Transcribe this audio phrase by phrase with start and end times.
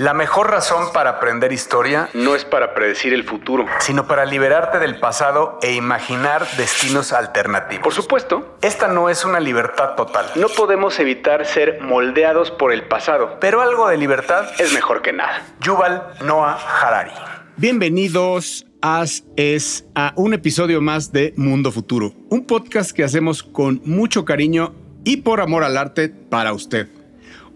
[0.00, 4.78] La mejor razón para aprender historia no es para predecir el futuro, sino para liberarte
[4.78, 7.84] del pasado e imaginar destinos alternativos.
[7.84, 10.24] Por supuesto, esta no es una libertad total.
[10.36, 15.12] No podemos evitar ser moldeados por el pasado, pero algo de libertad es mejor que
[15.12, 15.42] nada.
[15.60, 17.12] Yuval Noah Harari.
[17.58, 19.04] Bienvenidos a,
[19.36, 24.72] es a un episodio más de Mundo Futuro, un podcast que hacemos con mucho cariño
[25.04, 26.88] y por amor al arte para usted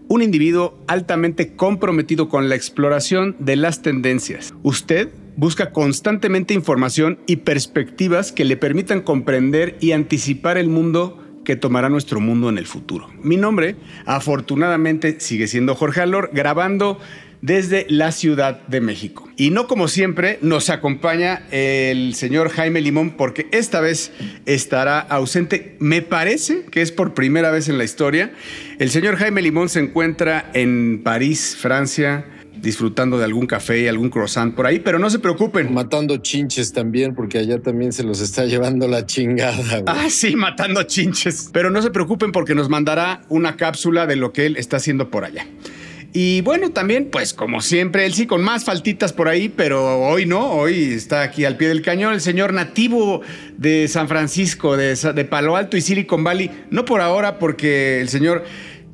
[0.07, 4.53] un individuo altamente comprometido con la exploración de las tendencias.
[4.63, 11.55] Usted busca constantemente información y perspectivas que le permitan comprender y anticipar el mundo que
[11.55, 13.07] tomará nuestro mundo en el futuro.
[13.21, 16.99] Mi nombre, afortunadamente, sigue siendo Jorge Alor, grabando
[17.45, 19.29] desde la Ciudad de México.
[19.37, 24.11] Y no como siempre, nos acompaña el señor Jaime Limón porque esta vez
[24.45, 25.75] estará ausente.
[25.79, 28.31] Me parece que es por primera vez en la historia.
[28.79, 32.25] El señor Jaime Limón se encuentra en París, Francia,
[32.61, 35.71] disfrutando de algún café y algún croissant por ahí, pero no se preocupen.
[35.71, 39.83] Matando chinches también, porque allá también se los está llevando la chingada.
[39.85, 41.49] Ah, sí, matando chinches.
[41.53, 45.11] Pero no se preocupen porque nos mandará una cápsula de lo que él está haciendo
[45.11, 45.45] por allá.
[46.17, 50.25] Y bueno, también, pues como siempre, él sí con más faltitas por ahí, pero hoy
[50.25, 53.21] no, hoy está aquí al pie del cañón el señor nativo
[53.57, 56.49] de San Francisco, de, Palo Alto y Silicon Valley.
[56.69, 58.45] No por ahora, porque el señor,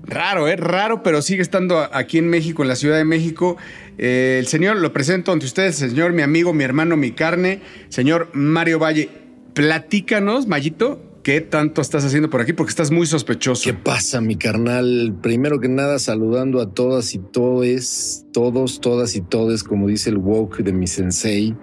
[0.03, 0.55] raro, ¿eh?
[0.55, 3.56] Raro, pero sigue estando aquí en México, en la Ciudad de México.
[4.00, 8.31] Eh, el señor, lo presento ante ustedes, señor, mi amigo, mi hermano, mi carne, señor
[8.33, 9.09] Mario Valle.
[9.53, 12.53] Platícanos, Mayito, ¿Qué tanto estás haciendo por aquí?
[12.53, 13.64] Porque estás muy sospechoso.
[13.64, 15.16] ¿Qué pasa, mi carnal?
[15.22, 20.17] Primero que nada, saludando a todas y todes, todos, todas y todes, como dice el
[20.17, 21.55] woke de mi sensei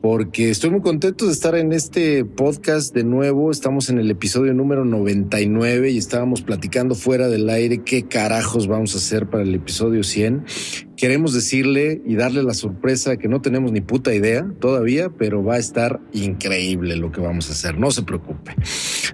[0.00, 3.50] porque estoy muy contento de estar en este podcast de nuevo.
[3.50, 8.94] Estamos en el episodio número 99 y estábamos platicando fuera del aire qué carajos vamos
[8.94, 10.44] a hacer para el episodio 100.
[10.96, 15.54] Queremos decirle y darle la sorpresa que no tenemos ni puta idea todavía, pero va
[15.54, 17.78] a estar increíble lo que vamos a hacer.
[17.78, 18.54] No se preocupe.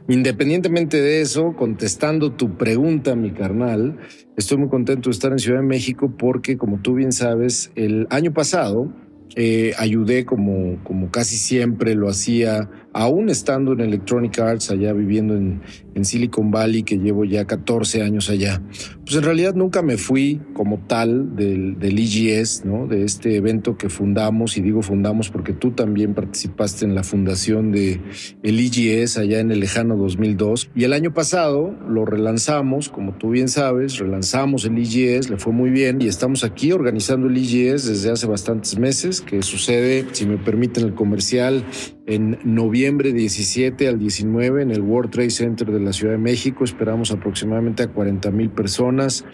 [0.08, 3.98] Independientemente de eso, contestando tu pregunta, mi carnal,
[4.36, 8.06] estoy muy contento de estar en Ciudad de México porque, como tú bien sabes, el
[8.10, 8.92] año pasado
[9.36, 15.36] eh, ayudé como, como casi siempre lo hacía aún estando en Electronic Arts, allá viviendo
[15.36, 15.60] en,
[16.02, 18.60] Silicon Valley, que llevo ya 14 años allá,
[19.04, 22.88] pues en realidad nunca me fui como tal del, del EGS, ¿no?
[22.88, 27.70] de este evento que fundamos, y digo fundamos porque tú también participaste en la fundación
[27.70, 28.00] de
[28.42, 30.70] el EGS allá en el lejano 2002.
[30.74, 35.52] Y el año pasado lo relanzamos, como tú bien sabes, relanzamos el EGS, le fue
[35.52, 40.26] muy bien, y estamos aquí organizando el EGS desde hace bastantes meses, que sucede, si
[40.26, 41.64] me permiten el comercial,
[42.06, 46.64] en noviembre 17 al 19 en el World Trade Center de la Ciudad de México.
[46.64, 49.24] Esperamos aproximadamente a 40 mil personas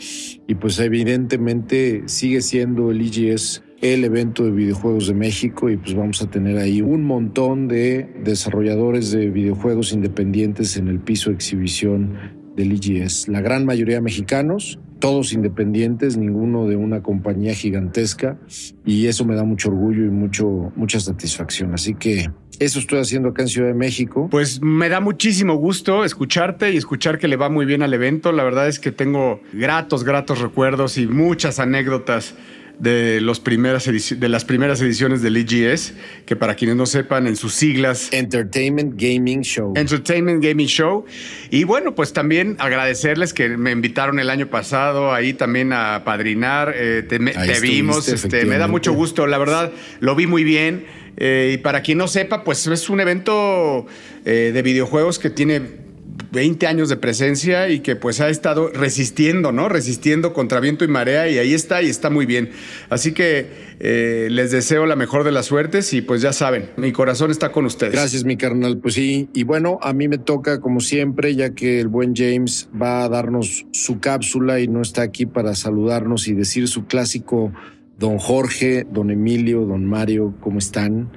[0.47, 5.95] y pues evidentemente sigue siendo el EGS el evento de videojuegos de México y pues
[5.95, 11.37] vamos a tener ahí un montón de desarrolladores de videojuegos independientes en el piso de
[11.37, 12.19] exhibición
[12.57, 13.29] del EGS.
[13.29, 18.39] La gran mayoría mexicanos, todos independientes, ninguno de una compañía gigantesca
[18.85, 21.73] y eso me da mucho orgullo y mucho, mucha satisfacción.
[21.73, 22.31] Así que
[22.61, 24.29] eso estoy haciendo acá en Ciudad de México.
[24.31, 28.33] Pues me da muchísimo gusto escucharte y escuchar que le va muy bien al evento.
[28.33, 32.35] La verdad es que tengo gratos, gratos recuerdos y muchas anécdotas
[32.79, 35.95] de, los primeras de las primeras ediciones del EGS,
[36.27, 38.09] que para quienes no sepan, en sus siglas...
[38.13, 39.73] Entertainment Gaming Show.
[39.77, 41.05] Entertainment Gaming Show.
[41.51, 46.73] Y bueno, pues también agradecerles que me invitaron el año pasado ahí también a padrinar.
[46.75, 47.19] Eh, te,
[47.61, 51.00] vimos, este, me da mucho gusto, la verdad, lo vi muy bien.
[51.21, 53.87] Eh, y para quien no sepa, pues es un evento
[54.25, 55.91] eh, de videojuegos que tiene
[56.33, 59.69] 20 años de presencia y que pues ha estado resistiendo, ¿no?
[59.69, 62.51] Resistiendo contra viento y marea y ahí está y está muy bien.
[62.89, 63.49] Así que
[63.81, 67.53] eh, les deseo la mejor de las suertes y pues ya saben, mi corazón está
[67.53, 67.93] con ustedes.
[67.93, 68.79] Gracias, mi carnal.
[68.79, 72.69] Pues sí, y bueno, a mí me toca como siempre, ya que el buen James
[72.81, 77.53] va a darnos su cápsula y no está aquí para saludarnos y decir su clásico
[78.01, 81.13] don Jorge, don Emilio, don Mario, ¿cómo están?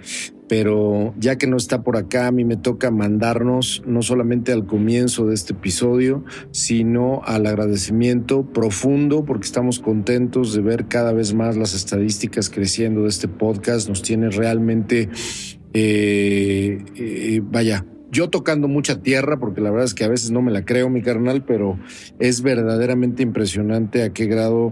[0.54, 4.68] pero ya que no está por acá, a mí me toca mandarnos no solamente al
[4.68, 11.34] comienzo de este episodio, sino al agradecimiento profundo porque estamos contentos de ver cada vez
[11.34, 13.90] más las estadísticas creciendo de este podcast.
[13.90, 15.10] Nos tiene realmente,
[15.74, 20.44] eh, eh, vaya, yo tocando mucha tierra, porque la verdad es que a veces no
[20.44, 21.80] me la creo, mi carnal, pero
[22.20, 24.72] es verdaderamente impresionante a qué grado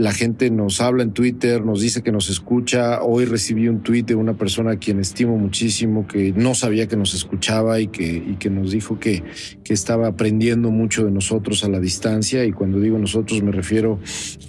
[0.00, 3.02] la gente nos habla en Twitter, nos dice que nos escucha.
[3.02, 6.96] Hoy recibí un tweet de una persona a quien estimo muchísimo, que no sabía que
[6.96, 9.22] nos escuchaba y que, nos dijo que,
[9.62, 12.46] que estaba aprendiendo mucho de nosotros a la distancia.
[12.46, 14.00] Y cuando digo nosotros me refiero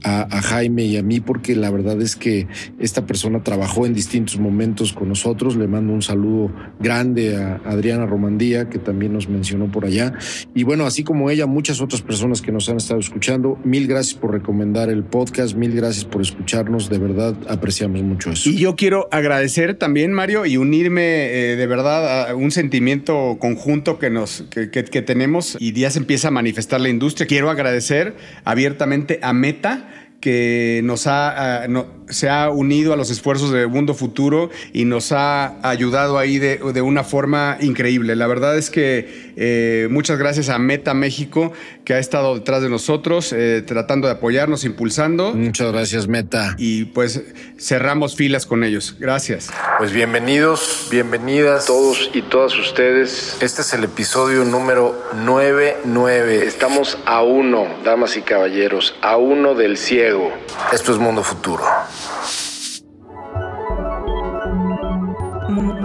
[0.05, 2.47] a, a Jaime y a mí, porque la verdad es que
[2.79, 5.57] esta persona trabajó en distintos momentos con nosotros.
[5.57, 6.49] Le mando un saludo
[6.79, 10.13] grande a Adriana Romandía, que también nos mencionó por allá.
[10.55, 13.59] Y bueno, así como ella, muchas otras personas que nos han estado escuchando.
[13.65, 18.49] Mil gracias por recomendar el podcast, mil gracias por escucharnos, de verdad apreciamos mucho eso.
[18.49, 23.99] Y yo quiero agradecer también, Mario, y unirme eh, de verdad a un sentimiento conjunto
[23.99, 27.27] que, nos, que, tenemos y ya se empieza a manifestar la industria.
[27.27, 29.89] Quiero agradecer abiertamente a Meta
[30.21, 34.85] que nos ha, uh, no, se ha unido a los esfuerzos de Mundo Futuro y
[34.85, 38.15] nos ha ayudado ahí de, de una forma increíble.
[38.15, 41.53] La verdad es que eh, muchas gracias a Meta México
[41.85, 45.33] que ha estado detrás de nosotros, eh, tratando de apoyarnos, impulsando.
[45.33, 46.55] Muchas gracias, Meta.
[46.57, 47.21] Y pues
[47.59, 48.95] cerramos filas con ellos.
[48.99, 49.49] Gracias.
[49.77, 53.37] Pues bienvenidos, bienvenidas todos y todas ustedes.
[53.41, 56.45] Este es el episodio número 99.
[56.45, 60.31] Estamos a uno, damas y caballeros, a uno del ciego.
[60.71, 61.63] Esto es Mundo Futuro.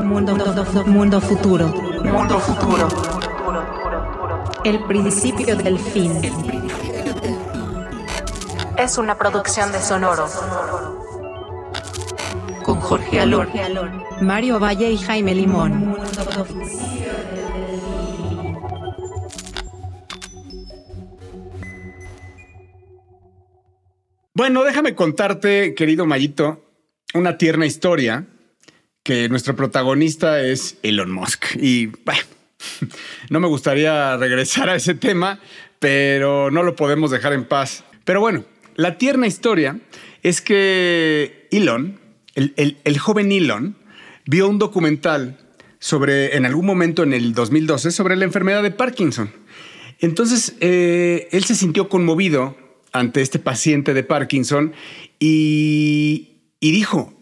[0.07, 0.37] Mundo,
[0.87, 1.67] mundo futuro.
[1.67, 2.89] Mundo futuro.
[4.65, 6.13] El principio del fin.
[8.79, 10.29] Es una producción de Sonoro.
[12.63, 13.49] Con Jorge Alor,
[14.21, 15.97] Mario Valle y Jaime Limón.
[24.35, 26.63] Bueno, déjame contarte, querido Mayito,
[27.13, 28.27] una tierna historia
[29.07, 31.55] que nuestro protagonista es Elon Musk.
[31.63, 31.93] Y
[33.31, 35.39] no me gustaría regresar a ese tema,
[35.79, 37.85] pero no lo podemos dejar en paz.
[38.05, 38.45] Pero bueno,
[38.75, 39.79] la tierna historia
[40.25, 42.01] es que Elon,
[42.35, 43.77] el, el, el joven Elon,
[44.25, 45.39] vio un documental
[45.79, 49.31] sobre, en algún momento en el 2012, sobre la enfermedad de Parkinson.
[50.01, 52.57] Entonces, eh, él se sintió conmovido
[52.91, 54.73] ante este paciente de Parkinson
[55.21, 57.16] y, y dijo,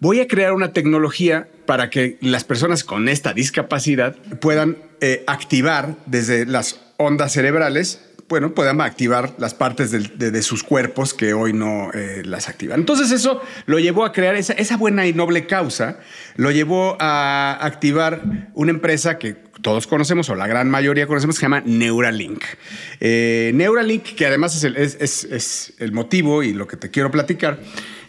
[0.00, 5.96] voy a crear una tecnología para que las personas con esta discapacidad puedan eh, activar
[6.06, 11.90] desde las ondas cerebrales, bueno, puedan activar las partes de, sus cuerpos que hoy no
[11.94, 12.80] eh, las activan.
[12.80, 15.98] Entonces eso lo llevó a crear esa, buena y noble causa,
[16.36, 18.20] lo llevó a activar
[18.52, 22.44] una empresa que todos conocemos, o la gran mayoría conocemos, que se llama Neuralink.
[23.00, 27.58] Eh, Neuralink, que además es el, motivo y lo que te quiero platicar.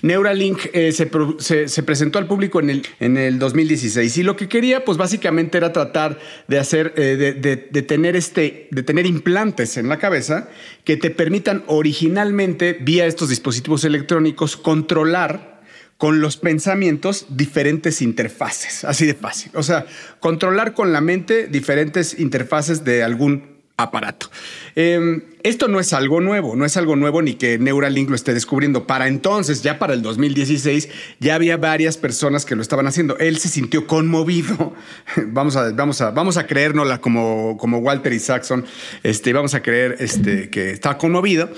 [0.01, 1.09] Neuralink eh, se,
[1.39, 4.97] se, se, presentó al público en el, en el 2016 y lo que quería, pues
[4.97, 10.49] básicamente era tratar de hacer, eh, de, tener este, de tener implantes en la cabeza
[10.83, 15.59] que te permitan originalmente, vía estos dispositivos electrónicos, controlar
[15.97, 19.51] con los pensamientos diferentes interfaces, así de fácil.
[19.55, 19.85] O sea,
[20.21, 23.48] controlar con la mente diferentes interfaces de algún
[23.83, 24.29] aparato.
[24.75, 28.33] Eh, esto no es algo nuevo, no es algo nuevo ni que Neuralink lo esté
[28.33, 28.85] descubriendo.
[28.85, 30.89] Para entonces, ya para el 2016,
[31.19, 33.17] ya había varias personas que lo estaban haciendo.
[33.19, 34.73] Él se sintió conmovido.
[35.27, 38.65] Vamos a, vamos a, vamos a creérnosla como, como Walter y Saxon.
[39.03, 41.49] Este, vamos a creer este, que estaba conmovido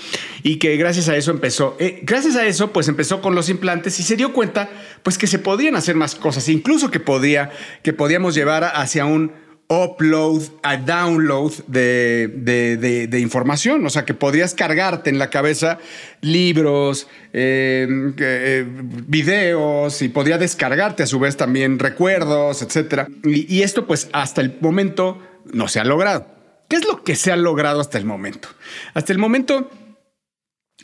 [0.44, 1.76] y que gracias a eso empezó.
[1.80, 4.70] Eh, gracias a eso, pues empezó con los implantes y se dio cuenta,
[5.04, 7.52] pues que se podían hacer más cosas, incluso que podía,
[7.84, 9.32] que podíamos llevar hacia un
[9.72, 13.86] upload a download de, de, de, información.
[13.86, 15.80] O sea, que podrías cargarte en la cabeza
[16.20, 17.88] libros, eh,
[18.20, 23.08] eh, videos y podría descargarte a su vez también recuerdos, etc.
[23.24, 25.20] Y esto pues hasta el momento
[25.54, 26.28] no se ha logrado.
[26.68, 28.50] ¿Qué es lo que se ha logrado hasta el momento?
[28.94, 29.70] Hasta el momento,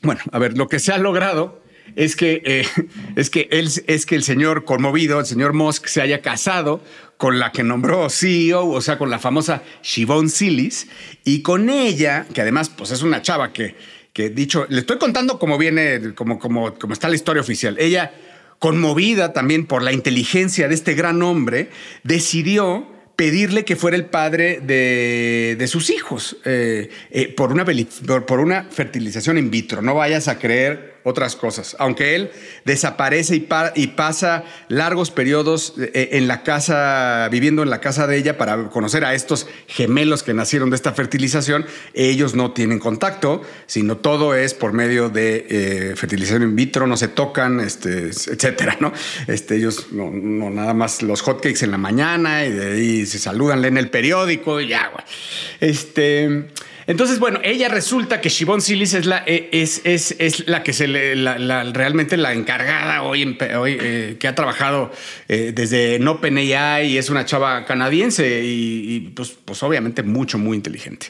[0.01, 1.61] bueno, a ver, lo que se ha logrado
[1.95, 2.67] es que, eh,
[3.15, 6.81] es, que él, es que el señor conmovido, el señor Musk, se haya casado
[7.17, 10.87] con la que nombró CEO, o sea, con la famosa Shivon Silis,
[11.23, 13.75] y con ella, que además pues es una chava que,
[14.13, 17.77] que dicho, le estoy contando cómo viene, como, como, como está la historia oficial.
[17.79, 18.11] Ella,
[18.59, 21.69] conmovida también por la inteligencia de este gran hombre,
[22.03, 28.25] decidió pedirle que fuera el padre de, de sus hijos eh, eh, por, una, por,
[28.25, 29.81] por una fertilización in vitro.
[29.81, 31.75] No vayas a creer otras cosas.
[31.79, 32.31] Aunque él
[32.65, 38.07] desaparece y, pa y pasa largos periodos eh, en la casa, viviendo en la casa
[38.07, 42.79] de ella para conocer a estos gemelos que nacieron de esta fertilización, ellos no tienen
[42.79, 48.09] contacto, sino todo es por medio de eh, fertilización in vitro, no se tocan, este,
[48.09, 48.91] etcétera, ¿no?
[49.27, 53.17] Este, ellos no, no, nada más los hotcakes en la mañana y de ahí se
[53.17, 54.91] saludan, leen el periódico y ya,
[55.61, 56.47] Este.
[56.87, 60.71] Entonces, bueno, ella resulta que Shivon Silis es la, eh, es, es, es la que
[60.71, 64.89] se le, la, realmente la encargada hoy, en, hoy eh, que ha trabajado
[65.27, 71.07] eh, desde OpenAI y es una chava canadiense y, pues, pues obviamente mucho, muy inteligente.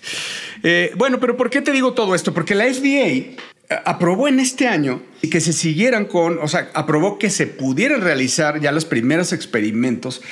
[0.96, 2.34] Bueno, pero ¿por qué te digo todo esto?
[2.34, 3.38] Porque la FDA
[3.86, 8.60] aprobó en este año que se siguieran con, o sea, aprobó que se pudieran realizar
[8.60, 10.24] ya los primeros experimentos.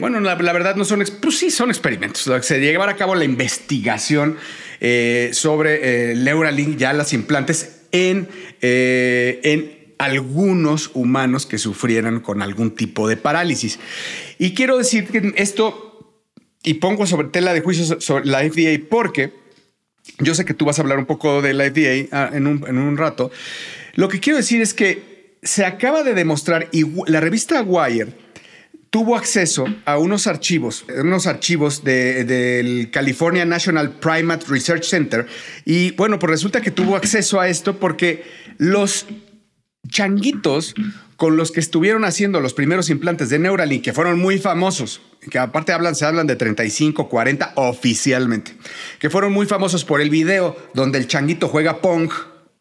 [0.00, 2.28] Bueno, la, la, verdad no son, pues sí son experimentos.
[2.44, 4.36] Se llevara a cabo la investigación
[4.84, 8.28] eh, sobre eh, Neuralink, ya las implantes en,
[8.62, 13.78] eh, en algunos humanos que sufrieran con algún tipo de parálisis.
[14.40, 16.18] Y quiero decir que esto,
[16.64, 19.32] y pongo sobre tela de juicio sobre la FDA porque
[20.18, 22.66] yo sé que tú vas a hablar un poco de la FDA ah, en un,
[22.66, 23.30] en un rato.
[23.94, 28.14] Lo que quiero decir es que se acaba de demostrar y la revista Wire
[28.92, 35.26] tuvo acceso a unos archivos, unos archivos del de, California National Primate Research Center.
[35.64, 38.22] Y bueno, pues resulta que tuvo acceso a esto porque
[38.58, 39.06] los
[39.88, 40.74] changuitos
[41.16, 45.38] con los que estuvieron haciendo los primeros implantes de Neuralink, que fueron muy famosos, que
[45.38, 48.52] aparte hablan, se hablan de 35, 40 oficialmente,
[48.98, 52.10] que fueron muy famosos por el video donde el changuito juega Pong.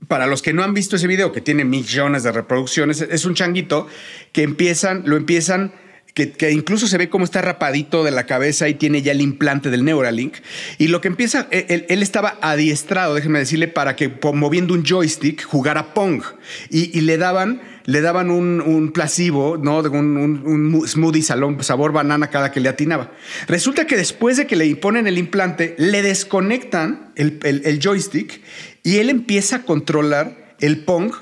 [0.08, 3.36] Para los que no han visto ese video, que tiene millones de reproducciones, es un
[3.36, 3.88] changuito
[4.32, 5.74] que empiezan, lo empiezan
[6.14, 9.70] que, incluso se ve cómo está rapadito de la cabeza y tiene ya el implante
[9.70, 10.36] del Neuralink.
[10.78, 15.44] Y lo que empieza, él, él estaba adiestrado, déjenme decirle, para que moviendo un joystick
[15.44, 16.24] jugara Pong.
[16.70, 19.80] Y, le daban, le daban un, un placebo, ¿no?
[19.80, 23.12] Un, un, smoothie salón, sabor banana cada que le atinaba.
[23.48, 28.42] Resulta que después de que le imponen el implante, le desconectan el, el, el joystick
[28.84, 31.14] y él empieza a controlar el Pong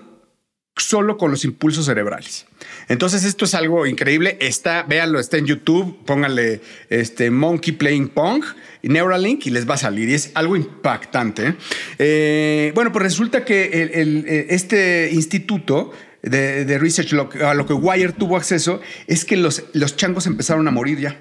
[0.75, 2.45] solo con los impulsos cerebrales.
[2.89, 4.37] Entonces esto es algo increíble.
[4.41, 6.03] Está, véanlo, está en YouTube.
[6.05, 8.43] Pónganle este Monkey Playing Pong
[8.81, 10.09] Neuralink y les va a salir.
[10.09, 11.55] Y es algo impactante.
[11.99, 15.91] Eh, bueno, pues resulta que el, este instituto
[16.23, 20.67] de, research, lo, a lo que Wire tuvo acceso, es que los, los changos empezaron
[20.67, 21.17] a morir ya.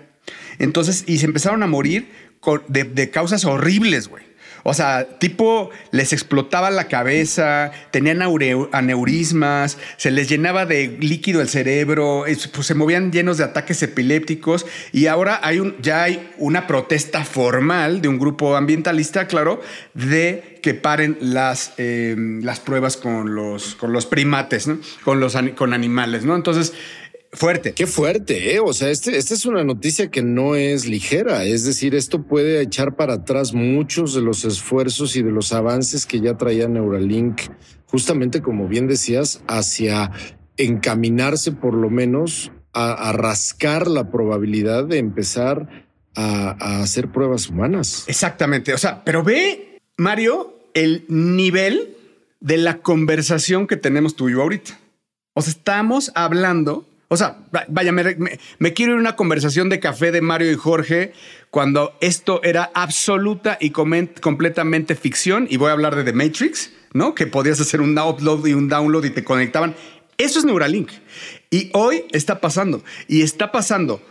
[0.58, 2.08] Entonces, y se empezaron a morir
[2.68, 4.27] de, de causas horribles, güey.
[4.68, 11.48] O sea, tipo, les explotaba la cabeza, tenían aneurismas, se les llenaba de líquido el
[11.48, 17.24] cerebro, pues se movían llenos de ataques epilépticos y ahora hay ya hay una protesta
[17.24, 19.60] formal de un grupo ambientalista, claro,
[19.94, 24.68] de que paren las, las pruebas con los, primates,
[25.02, 26.24] con, los, con animales.
[26.24, 26.36] ¿no?
[26.36, 26.74] Entonces,
[27.32, 27.72] fuerte.
[27.72, 28.60] Qué fuerte, ¿eh?
[28.60, 31.44] O sea, este, esta es una noticia que no es ligera.
[31.44, 36.06] Es decir, esto puede echar para atrás muchos de los esfuerzos y de los avances
[36.06, 37.40] que ya traía Neuralink,
[37.86, 40.12] justamente como bien decías, hacia
[40.56, 47.48] encaminarse por lo menos a, a rascar la probabilidad de empezar a, a hacer pruebas
[47.48, 48.04] humanas.
[48.08, 48.74] Exactamente.
[48.74, 51.94] O sea, pero ve, Mario, el nivel
[52.40, 54.78] de la conversación que tenemos tú y yo ahorita.
[55.34, 57.38] O sea, estamos hablando o sea,
[57.68, 61.12] vaya, me, quiero ir a una conversación de café de Mario y Jorge
[61.50, 65.46] cuando esto era absoluta y completamente ficción.
[65.48, 67.14] Y voy a hablar de The Matrix, ¿no?
[67.14, 69.74] Que podías hacer un upload y un download y te conectaban.
[70.18, 70.90] Eso es Neuralink.
[71.50, 72.84] Y hoy está pasando.
[73.06, 74.02] Y está pasando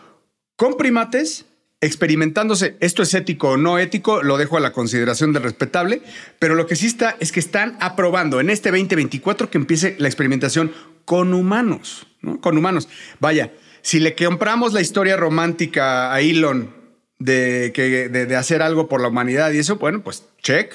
[0.56, 1.46] con primates
[1.82, 2.78] experimentándose.
[2.80, 6.02] Esto es ético o no ético, lo dejo a la consideración del respetable,
[6.40, 10.08] pero lo que sí está es que están aprobando en este 2024 que empiece la
[10.08, 10.72] experimentación
[11.06, 12.07] con humanos,
[12.42, 12.90] Con humanos.
[13.20, 16.74] Vaya, si le compramos la historia romántica a Elon
[17.20, 20.74] de, que, de hacer algo por la humanidad y eso, bueno, pues check.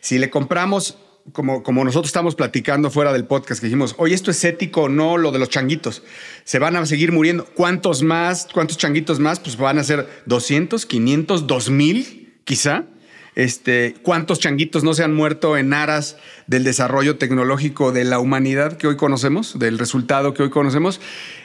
[0.00, 0.98] Si le compramos
[1.32, 4.88] como, como nosotros estamos platicando fuera del podcast, que dijimos, oye, esto es ético o
[4.88, 6.02] no, lo de los changuitos.
[6.44, 7.44] Se van a seguir muriendo.
[7.44, 8.48] ¿Cuántos más?
[8.52, 9.38] ¿Cuántos changuitos más?
[9.38, 12.86] Pues van a ser 200, 500, 2000, quizá.
[13.34, 18.76] Este, ¿Cuántos changuitos no se han muerto en aras del desarrollo tecnológico de la humanidad
[18.76, 21.00] que hoy conocemos, del resultado que hoy conocemos?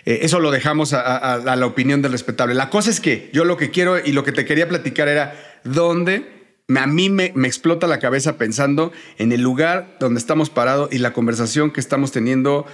[0.06, 2.56] Eh, eso lo dejamos a, la opinión del respetable.
[2.56, 5.60] La cosa es que yo lo que quiero y lo que te quería platicar era
[5.63, 6.36] dónde
[6.75, 10.98] a mí me, me, explota la cabeza pensando en el lugar donde estamos parados y
[10.98, 12.65] la conversación que estamos teniendo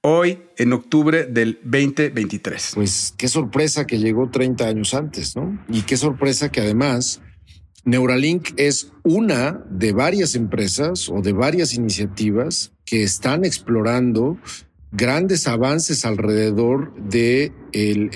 [0.00, 2.72] hoy en octubre del 2023.
[2.74, 5.64] Pues qué sorpresa que llegó 30 años antes, ¿no?
[5.68, 7.20] Y qué sorpresa que además
[7.88, 14.36] Neuralink es una de varias empresas o de varias iniciativas que están explorando
[14.92, 17.50] grandes avances alrededor de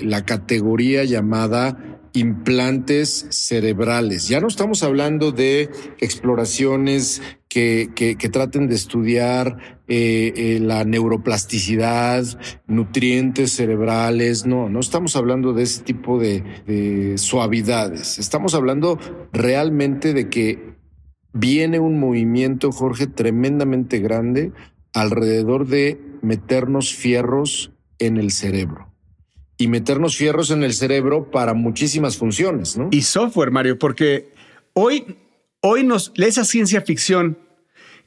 [0.03, 4.27] la categoría llamada implantes cerebrales.
[4.27, 12.23] Ya no estamos hablando de exploraciones que, que, traten de estudiar eh, eh, la neuroplasticidad,
[12.67, 14.45] nutrientes cerebrales.
[14.45, 18.17] No, no estamos hablando de ese tipo de suavidades.
[18.17, 18.99] Estamos hablando
[19.31, 20.73] realmente de que
[21.33, 24.51] viene un movimiento, Jorge, tremendamente grande
[24.93, 28.92] alrededor de meternos fierros en el cerebro.
[29.57, 32.89] Y meternos fierros en el cerebro para muchísimas funciones, ¿no?
[32.91, 34.31] Y software, Mario, porque
[34.73, 35.17] hoy,
[35.61, 37.37] hoy nos, esa ciencia ficción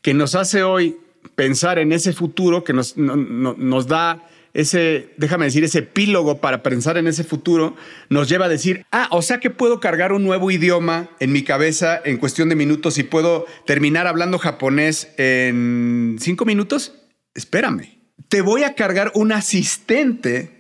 [0.02, 0.96] que nos hace hoy
[1.34, 4.26] pensar en ese futuro, que nos, nos da
[4.56, 7.76] ese, déjame decir, ese epílogo para pensar en ese futuro,
[8.08, 11.42] nos lleva a decir, ah, o sea que puedo cargar un nuevo idioma en mi
[11.42, 16.94] cabeza en cuestión de minutos y puedo terminar hablando japonés en cinco minutos.
[17.34, 17.98] Espérame,
[18.28, 20.55] te voy a cargar un asistente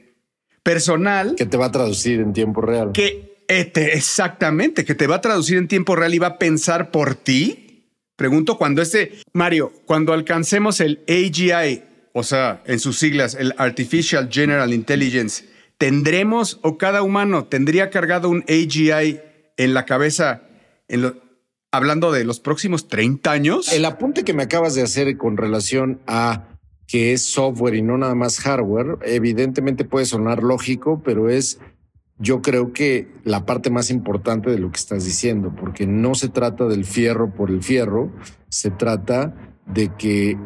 [0.66, 1.36] personal.
[1.36, 2.90] Que te va a traducir en tiempo real.
[2.92, 6.90] Que este, exactamente, que te va a traducir en tiempo real y va a pensar
[6.90, 7.84] por ti.
[8.16, 11.82] Pregunto cuando este, Mario, cuando alcancemos el AGI
[12.18, 15.44] o sea, en sus siglas, el Artificial General Intelligence,
[15.76, 19.20] ¿tendremos o cada humano tendría cargado un AGI
[19.58, 20.44] en la cabeza
[21.70, 23.70] hablando de los próximos 30 años?
[23.70, 26.55] El apunte que me acabas de hacer con relación a
[26.86, 31.58] que es software y no nada más hardware, evidentemente puede sonar lógico, pero es
[32.18, 36.28] yo creo que la parte más importante de lo que estás diciendo, porque no se
[36.28, 38.10] trata del fierro por el fierro,
[38.48, 39.34] se trata
[39.66, 40.38] de que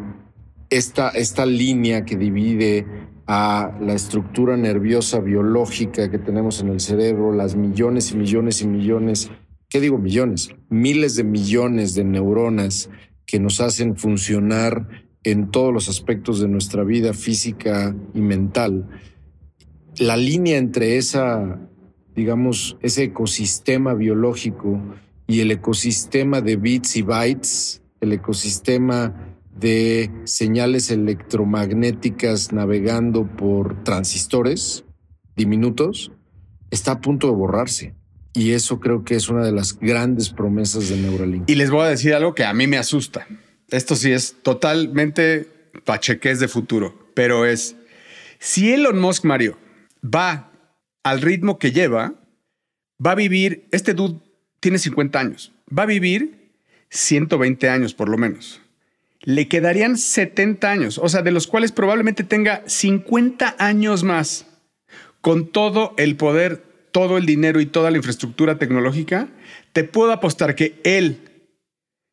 [0.71, 2.87] esta, esta línea que divide
[3.27, 8.67] a la estructura nerviosa biológica que tenemos en el cerebro, las millones y millones y
[8.67, 9.31] millones,
[9.69, 10.51] ¿qué digo millones?
[10.69, 12.91] Miles de millones de neuronas
[13.27, 14.89] que nos hacen funcionar
[15.25, 18.89] en todos los aspectos de nuestra vida física y mental.
[19.99, 21.61] La línea entre esa,
[22.15, 24.81] digamos, ese ecosistema biológico
[25.27, 34.85] y el ecosistema de bits y bytes, el ecosistema de señales electromagnéticas navegando por transistores
[35.37, 36.12] diminutos
[36.71, 37.95] está a punto de borrarse.
[38.33, 41.50] Y eso creo que es una de las grandes promesas de Neuralink.
[41.50, 43.27] Y les voy a decir algo que a mí me asusta.
[43.71, 45.47] Esto sí es totalmente
[45.85, 47.77] pacheques de futuro, pero es
[48.39, 49.59] si Elon Musk, Mario,
[50.03, 50.50] va
[51.03, 52.15] al ritmo que lleva,
[53.05, 54.19] va a vivir, este dude
[54.61, 56.53] tiene 50 años, va a vivir
[56.89, 58.61] 120 años por lo menos.
[59.23, 64.47] Le quedarían 70 años, o sea, de los cuales probablemente tenga 50 años más,
[65.21, 69.28] con todo el poder, todo el dinero y toda la infraestructura tecnológica,
[69.75, 71.29] te puedo apostar que él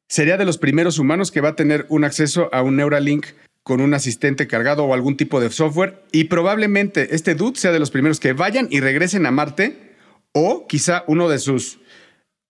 [0.07, 3.27] sería de los primeros humanos que va a tener un acceso a un Neuralink
[3.63, 7.79] con un asistente cargado o algún tipo de software y probablemente este dude sea de
[7.79, 9.95] los primeros que vayan y regresen a Marte
[10.31, 11.79] o quizá uno de sus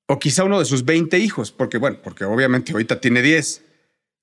[0.07, 3.63] o quizá uno de sus 20 hijos, porque bueno, porque obviamente ahorita tiene 10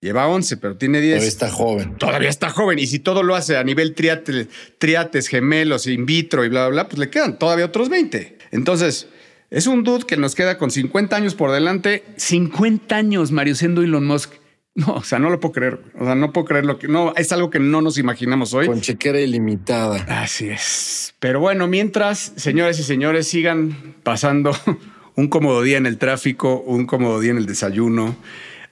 [0.04, 1.14] Lleva 11, pero tiene 10.
[1.14, 1.96] Todavía está joven.
[1.96, 2.78] Todavía está joven.
[2.78, 6.82] Y si todo lo hace a nivel triates, triates gemelos, in vitro y bla, bla,
[6.82, 8.36] bla, pues le quedan todavía otros 20.
[8.50, 9.08] Entonces,
[9.54, 12.02] es un dude que nos queda con 50 años por delante.
[12.16, 14.32] 50 años, Mario, siendo Elon Musk.
[14.74, 15.80] No, o sea, no lo puedo creer.
[15.96, 18.66] O sea, no puedo creer lo que no es algo que no nos imaginamos hoy.
[18.66, 20.04] Con chequera ilimitada.
[20.08, 21.14] Así es.
[21.20, 24.50] Pero bueno, mientras, señores y señores, sigan pasando
[25.14, 28.16] un cómodo día en el tráfico, un cómodo día en el desayuno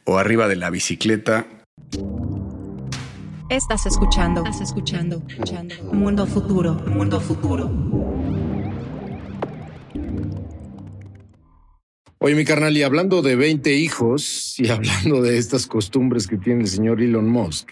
[0.02, 1.46] o arriba de la bicicleta.
[3.48, 5.76] Estás escuchando, estás escuchando, escuchando.
[5.92, 7.70] Mundo futuro, mundo futuro.
[12.24, 16.60] Oye, mi carnal, y hablando de 20 hijos y hablando de estas costumbres que tiene
[16.60, 17.70] el señor Elon Musk,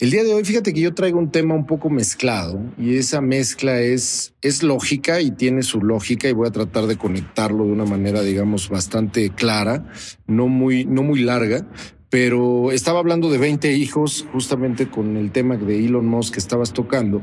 [0.00, 3.20] el día de hoy, fíjate que yo traigo un tema un poco mezclado y esa
[3.20, 7.70] mezcla es, es lógica y tiene su lógica y voy a tratar de conectarlo de
[7.70, 9.86] una manera, digamos, bastante clara,
[10.26, 11.64] no muy, no muy larga,
[12.10, 16.72] pero estaba hablando de 20 hijos justamente con el tema de Elon Musk que estabas
[16.72, 17.22] tocando.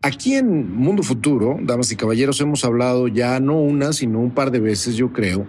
[0.00, 4.52] Aquí en Mundo Futuro, damas y caballeros, hemos hablado ya no una, sino un par
[4.52, 5.44] de veces, yo creo,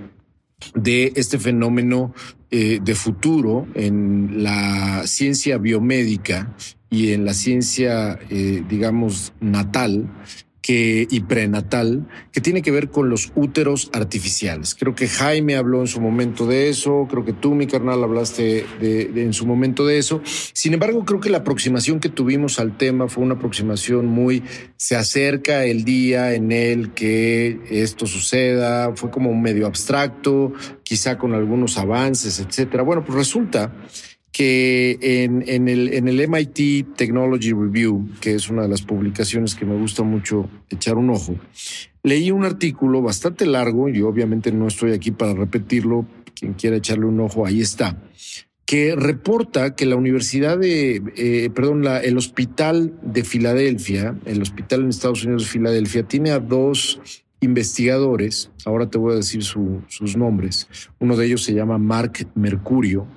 [0.74, 2.14] de este fenómeno
[2.52, 6.56] eh, de futuro en la ciencia biomédica
[6.90, 10.10] y en la ciencia, eh, digamos, natal,
[10.66, 14.74] que, y prenatal que tiene que ver con los úteros artificiales.
[14.74, 18.66] Creo que Jaime habló en su momento de eso, creo que tú, mi carnal, hablaste
[18.82, 20.22] en su momento de eso.
[20.26, 24.42] Sin embargo, creo que la aproximación que tuvimos al tema fue una aproximación muy,
[24.76, 30.52] se acerca el día en el que esto suceda, fue como medio abstracto,
[30.82, 32.82] quizá con algunos avances, etcétera.
[32.82, 33.72] Bueno, pues resulta
[34.36, 39.64] que en, el, en el MIT Technology Review, que es una de las publicaciones que
[39.64, 41.38] me gusta mucho echar un ojo,
[42.04, 46.06] leí un artículo bastante largo y obviamente no estoy aquí para repetirlo,
[46.38, 47.98] quien quiera echarle un ojo, ahí está,
[48.66, 54.90] que reporta que la Universidad de, eh, perdón, el Hospital de Filadelfia, el hospital en
[54.90, 57.00] Estados Unidos de Filadelfia, tiene a dos
[57.40, 60.68] investigadores, ahora te voy a decir sus nombres,
[61.00, 63.08] uno de ellos se llama Mark Mercurio,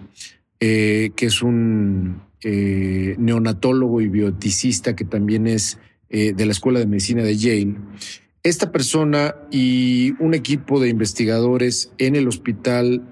[0.60, 5.78] eh, que es un eh, neonatólogo y bioticista que también es
[6.10, 7.76] eh, de la Escuela de Medicina de Yale.
[8.42, 13.02] Esta persona y un equipo de investigadores en el hospital,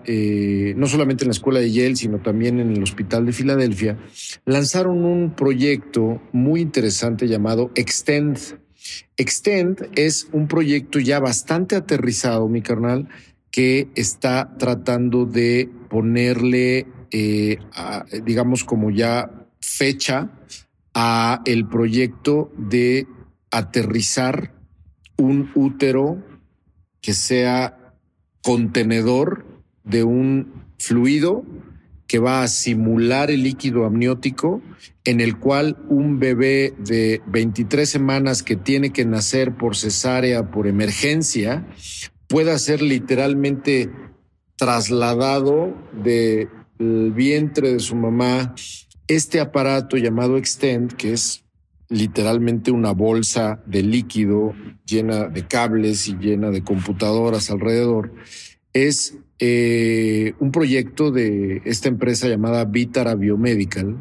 [0.76, 3.98] no solamente en la escuela de Yale, sino también en el hospital de Filadelfia,
[4.46, 8.38] lanzaron un proyecto muy interesante llamado Extend
[9.16, 13.08] Extend es un proyecto ya bastante aterrizado, mi carnal,
[13.50, 17.58] que está tratando de ponerle, eh,
[18.24, 20.30] digamos, como ya fecha
[20.94, 23.06] a el proyecto de
[23.50, 24.54] aterrizar
[25.18, 26.22] un útero
[27.00, 27.94] que sea
[28.42, 29.46] contenedor
[29.84, 31.44] de un fluido
[32.06, 34.62] que va a simular el líquido amniótico
[35.04, 40.66] en el cual un bebé de 23 semanas que tiene que nacer por cesárea, por
[40.66, 41.66] emergencia,
[42.28, 43.90] pueda ser literalmente
[44.56, 45.74] trasladado
[46.78, 48.54] del vientre de su mamá.
[49.08, 51.44] Este aparato llamado Extend, que es
[51.88, 58.12] literalmente una bolsa de líquido llena de cables y llena de computadoras alrededor,
[58.72, 63.96] es eh, un proyecto de esta empresa llamada Vitara Biomedical.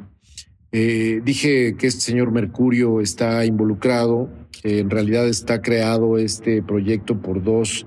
[0.72, 4.30] Eh, dije que este señor Mercurio está involucrado.
[4.64, 7.86] en realidad está creado este proyecto por dos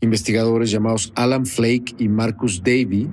[0.00, 3.08] investigadores llamados Alan Flake y Marcus Davy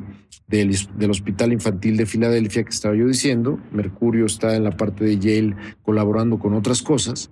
[0.48, 3.60] del, del, Hospital Infantil de Filadelfia que estaba yo diciendo.
[3.72, 7.32] Mercurio está en la parte de Yale colaborando con otras cosas.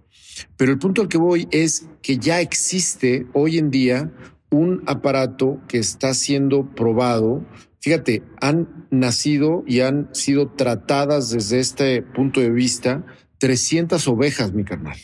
[0.58, 4.12] Pero el punto al que voy es que ya existe hoy en día
[4.50, 7.46] un aparato que está siendo probado.
[7.80, 13.06] Fíjate, han nacido y han sido tratadas desde este punto de vista
[13.40, 14.98] 300 ovejas, mi carnal.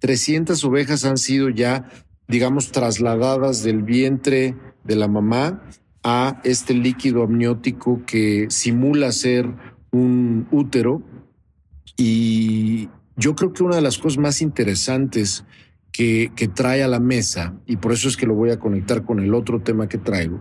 [0.00, 1.88] 300 ovejas han sido ya,
[2.28, 5.62] digamos, trasladadas del vientre de la mamá
[6.08, 9.52] a este líquido amniótico que simula ser
[9.90, 11.02] un útero.
[11.96, 15.44] Y yo creo que una de las cosas más interesantes
[15.90, 19.18] que, trae a la mesa, y por eso es que lo voy a conectar con
[19.18, 20.40] el otro tema que traigo,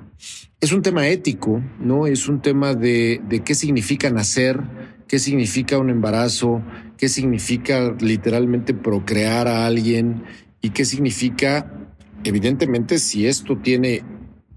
[0.61, 2.05] es un tema ético, ¿no?
[2.05, 4.61] Es un tema de, de qué significa nacer,
[5.07, 6.61] qué significa un embarazo,
[6.97, 10.25] qué significa literalmente procrear a alguien
[10.61, 11.73] y qué significa,
[12.23, 14.03] evidentemente, si esto tiene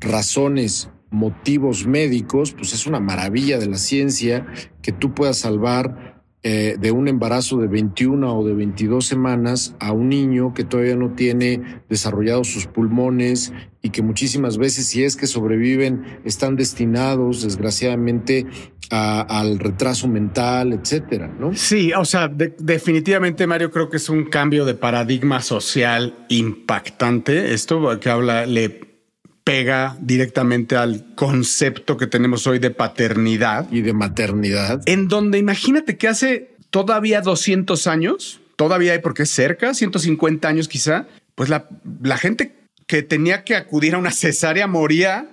[0.01, 4.47] razones, motivos médicos, pues es una maravilla de la ciencia
[4.83, 9.91] que tú puedas salvar eh, de un embarazo de 21 o de 22 semanas a
[9.91, 15.17] un niño que todavía no tiene desarrollados sus pulmones y que muchísimas veces, si es
[15.17, 18.47] que sobreviven, están destinados, desgraciadamente,
[18.91, 21.55] al retraso mental, etcétera, ¿no?
[21.55, 27.53] Sí, o sea, definitivamente, Mario, creo que es un cambio de paradigma social impactante.
[27.53, 28.88] Esto que habla, le
[29.49, 33.67] pega directamente al concepto que tenemos hoy de paternidad.
[33.73, 34.83] Y de maternidad.
[34.85, 40.69] En donde imagínate que hace todavía 200 años, todavía hay porque es cerca, 150 años
[40.69, 41.67] quizá, pues la,
[42.03, 42.57] la gente
[42.87, 45.31] que tenía que acudir a una cesárea moría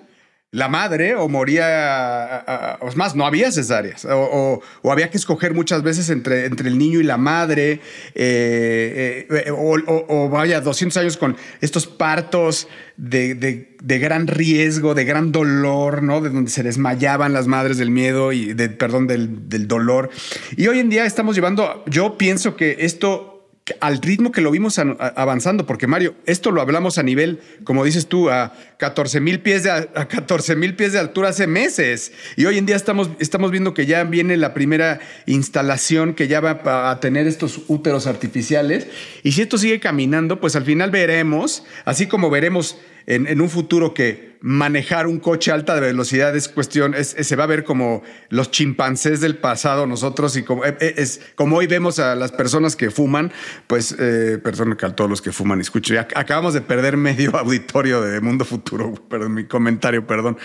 [0.56, 6.10] la madre o moría, o más, no había cesáreas, o, había que escoger muchas veces
[6.10, 7.82] entre, entre el niño y la madre,
[8.16, 16.02] eh, eh, o, vaya, 200 años con estos partos de, gran riesgo, de gran dolor,
[16.02, 16.22] ¿no?
[16.22, 20.10] De donde se desmayaban las madres del miedo y, de, perdón, del, del dolor.
[20.56, 23.35] Y hoy en día estamos llevando, yo pienso que esto
[23.80, 28.06] al ritmo que lo vimos avanzando, porque Mario, esto lo hablamos a nivel, como dices
[28.06, 32.12] tú, a 14 mil pies de a 14 mil pies de altura hace meses.
[32.36, 36.42] Y hoy en día estamos, estamos viendo que ya viene la primera instalación que ya
[36.42, 38.88] va a tener estos úteros artificiales.
[39.24, 43.94] Y si esto sigue caminando, pues al final veremos, así como veremos en, un futuro
[43.94, 48.04] que manejar un coche a alta velocidad es cuestión, es, se va a ver como
[48.30, 51.06] los chimpancés del pasado nosotros y como, eh, eh,
[51.38, 53.32] hoy vemos a las personas que fuman,
[53.68, 58.02] pues, eh, perdón que a todos los que fuman, escucho, acabamos de perder medio auditorio
[58.02, 60.38] de Mundo Futuro, perdón, mi comentario, perdón.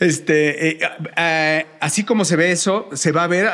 [0.00, 0.78] Este,
[1.80, 3.50] así como se ve eso, se va a ver,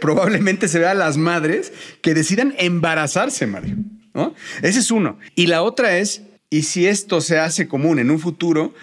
[0.00, 3.76] probablemente se vea a las madres que decidan embarazarse, Mario.
[4.14, 4.34] ¿no?
[4.62, 5.18] Ese es uno.
[5.34, 6.22] Y la otra es
[6.54, 8.74] y si esto se hace común en un futuro,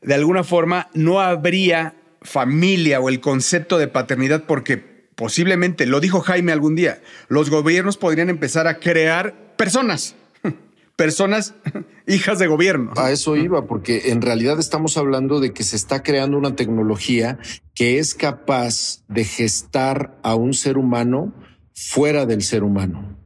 [0.00, 4.78] de alguna forma no habría familia o el concepto de paternidad porque
[5.14, 10.16] posiblemente, lo dijo Jaime algún día, los gobiernos podrían empezar a crear personas,
[10.96, 11.54] personas
[12.08, 12.92] hijas de gobierno.
[12.96, 17.38] A eso iba, porque en realidad estamos hablando de que se está creando una tecnología
[17.72, 21.32] que es capaz de gestar a un ser humano
[21.72, 23.21] fuera del ser humano.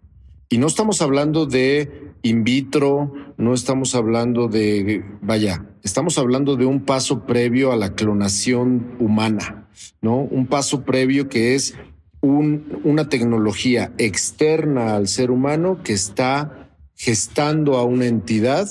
[0.49, 6.67] Y no estamos hablando de in vitro, no estamos hablando de, vaya, estamos hablando de
[6.67, 9.69] un paso previo a la clonación humana,
[10.01, 10.19] ¿no?
[10.19, 11.75] Un paso previo que es
[12.23, 18.69] una tecnología externa al ser humano que está gestando a una entidad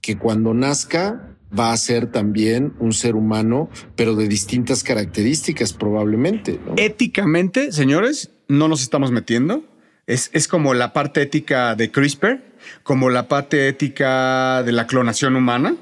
[0.00, 6.60] que cuando nazca va a ser también un ser humano, pero de distintas características probablemente.
[6.76, 9.64] Éticamente, señores, no nos estamos metiendo.
[10.06, 12.42] Es, es como la parte ética de CRISPR,
[12.82, 15.76] como la parte ética de la clonación humana.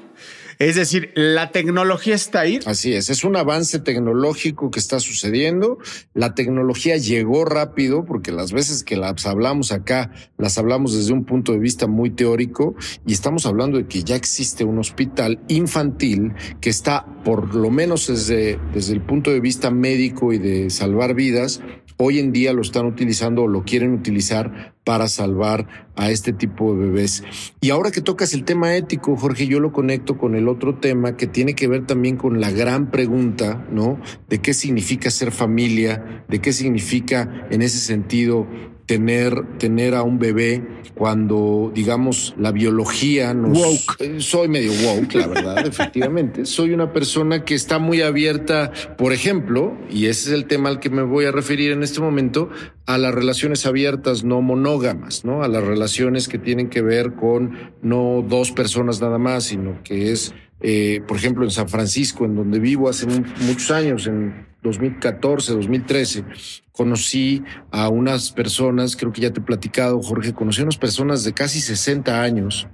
[0.59, 2.59] Es decir, la tecnología está ahí.
[2.65, 5.77] Así es, es un avance tecnológico que está sucediendo.
[6.13, 11.25] La tecnología llegó rápido porque las veces que las hablamos acá, las hablamos desde un
[11.25, 16.33] punto de vista muy teórico y estamos hablando de que ya existe un hospital infantil
[16.61, 21.13] que está, por lo menos desde, desde el punto de vista médico y de salvar
[21.13, 21.61] vidas,
[21.97, 26.73] hoy en día lo están utilizando o lo quieren utilizar para salvar a este tipo
[26.73, 27.23] de bebés.
[27.61, 31.15] Y ahora que tocas el tema ético, Jorge, yo lo conecto con el otro tema
[31.15, 33.99] que tiene que ver también con la gran pregunta, ¿no?
[34.29, 38.47] De qué significa ser familia, de qué significa en ese sentido
[38.85, 40.61] tener, tener a un bebé
[40.93, 43.57] cuando, digamos, la biología nos...
[43.57, 43.95] Woke.
[43.99, 46.45] Eh, soy medio woke, la verdad, efectivamente.
[46.45, 50.79] Soy una persona que está muy abierta, por ejemplo, y ese es el tema al
[50.79, 52.49] que me voy a referir en este momento,
[52.85, 55.43] a las relaciones abiertas no monógamas, ¿no?
[55.43, 60.11] A las relaciones que tienen que ver con no dos personas nada más, sino que
[60.11, 65.53] es, eh, por ejemplo, en San Francisco, en donde vivo hace muchos años, en 2014,
[65.53, 66.25] 2013,
[66.71, 71.23] conocí a unas personas, creo que ya te he platicado, Jorge, conocí a unas personas
[71.23, 72.67] de casi 60 años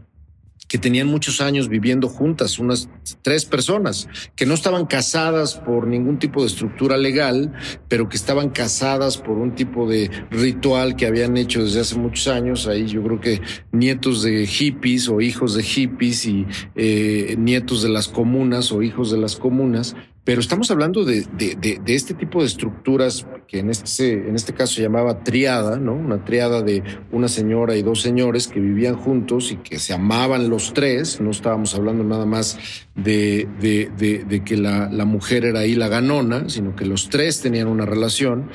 [0.69, 2.89] que tenían muchos años viviendo juntas, unas
[3.23, 7.53] tres personas, que no estaban casadas por ningún tipo de estructura legal,
[7.87, 12.27] pero que estaban casadas por un tipo de ritual que habían hecho desde hace muchos
[12.27, 12.67] años.
[12.67, 17.89] Ahí yo creo que nietos de hippies o hijos de hippies y eh, nietos de
[17.89, 22.41] las comunas o hijos de las comunas pero estamos hablando de, de, de, este tipo
[22.41, 25.93] de estructuras que en este, en este caso llamaba triada, ¿no?
[25.93, 30.49] Una triada de una señora y dos señores que vivían juntos y que se amaban
[30.49, 31.19] los tres.
[31.19, 32.59] No estábamos hablando nada más
[32.95, 37.67] de, de que la, la mujer era ahí la ganona, sino que los tres tenían
[37.67, 38.49] una relación.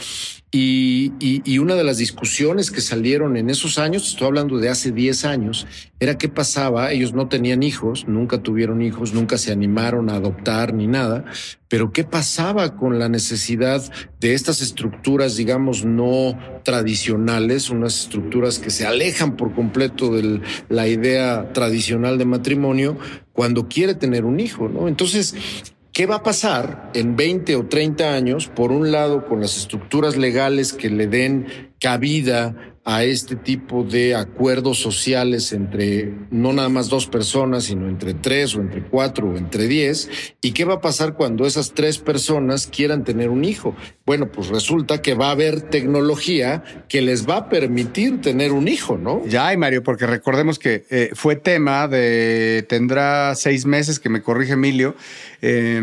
[0.57, 5.25] Y, una de las discusiones que salieron en esos años, estoy hablando de hace 10
[5.25, 5.67] años,
[5.99, 6.93] era qué pasaba.
[6.93, 11.25] Ellos no tenían hijos, nunca tuvieron hijos, nunca se animaron a adoptar ni nada,
[11.67, 13.83] pero qué pasaba con la necesidad
[14.21, 20.87] de estas estructuras, digamos, no tradicionales, unas estructuras que se alejan por completo de la
[20.87, 22.97] idea tradicional de matrimonio
[23.33, 24.87] cuando quiere tener un hijo, ¿no?
[24.87, 25.35] Entonces,
[25.95, 30.17] ¿Qué va a pasar en 20 o 30 años, por un lado, con las estructuras
[30.17, 36.90] legales que le den cabida a este tipo de acuerdos sociales entre no nada más
[36.90, 40.11] dos personas, sino entre tres o entre cuatro o entre diez.
[40.42, 43.75] ¿Y qué va a pasar cuando esas tres personas quieran tener un hijo?
[44.05, 48.68] Bueno, pues resulta que va a haber tecnología que les va a permitir tener un
[48.68, 49.23] hijo, ¿no?
[49.27, 54.20] Ya, y Mario, porque recordemos que eh, fue tema de, tendrá seis meses que me
[54.20, 54.94] corrige Emilio.
[55.40, 55.81] Eh,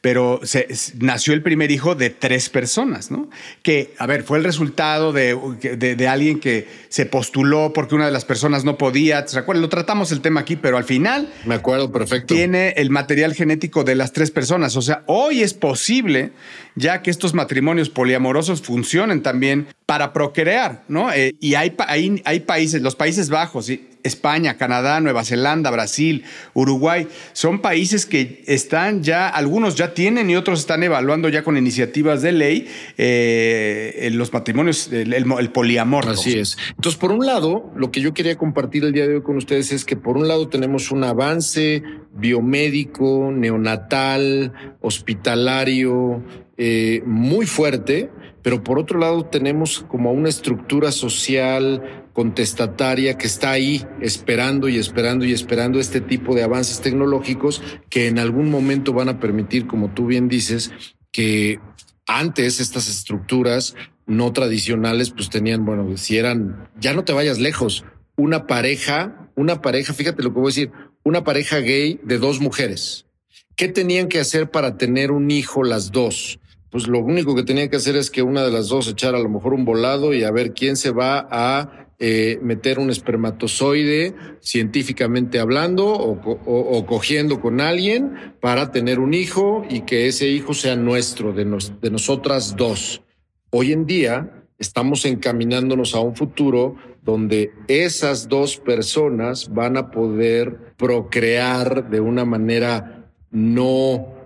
[0.00, 3.28] pero se, nació el primer hijo de tres personas, ¿no?
[3.62, 5.36] Que, a ver, fue el resultado de,
[5.76, 9.26] de, alguien que se postuló porque una de las personas no podía.
[9.26, 9.62] ¿Se acuerdan?
[9.62, 11.32] Lo tratamos el tema aquí, pero al final.
[11.44, 12.34] Me acuerdo perfecto.
[12.34, 14.76] Tiene el material genético de las tres personas.
[14.76, 16.32] O sea, hoy es posible
[16.74, 21.12] ya que estos matrimonios poliamorosos funcionen también para procrear, ¿no?
[21.12, 23.72] Eh, y hay, países, los Países Bajos.
[24.04, 26.22] España, Canadá, Nueva Zelanda, Brasil,
[26.54, 31.58] Uruguay, son países que están ya, algunos ya tienen y otros están evaluando ya con
[31.58, 36.08] iniciativas de ley eh, los matrimonios, el, el, poliamor.
[36.08, 36.56] Así es.
[36.70, 39.72] Entonces, por un lado, lo que yo quería compartir el día de hoy con ustedes
[39.72, 41.82] es que por un lado tenemos un avance
[42.14, 46.22] biomédico, neonatal, hospitalario,
[46.56, 48.10] eh, muy fuerte,
[48.42, 54.78] pero por otro lado tenemos como una estructura social contestataria que está ahí esperando y
[54.78, 59.66] esperando y esperando este tipo de avances tecnológicos que en algún momento van a permitir,
[59.66, 60.72] como tú bien dices,
[61.12, 61.60] que
[62.06, 63.76] antes estas estructuras
[64.06, 67.84] no tradicionales pues tenían, bueno, si eran, ya no te vayas lejos,
[68.16, 70.72] una pareja, una pareja, fíjate lo que voy a decir,
[71.04, 73.06] una pareja gay de dos mujeres.
[73.54, 76.39] ¿Qué tenían que hacer para tener un hijo las dos?
[76.70, 79.22] Pues lo único que tenía que hacer es que una de las dos echara a
[79.22, 84.14] lo mejor un volado y a ver quién se va a eh, meter un espermatozoide
[84.40, 90.76] científicamente hablando o, cogiendo con alguien para tener un hijo y que ese hijo sea
[90.76, 93.02] nuestro, de, de nosotras dos.
[93.50, 100.74] Hoy en día estamos encaminándonos a un futuro donde esas dos personas van a poder
[100.76, 104.19] procrear de una manera no